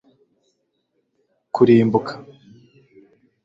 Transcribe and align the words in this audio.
kurimbuka 1.53 2.11